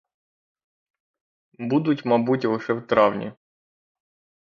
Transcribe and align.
Будуть, 1.59 2.05
мабуть, 2.05 2.45
лише 2.45 2.73
в 2.73 2.87
травні. 2.87 3.33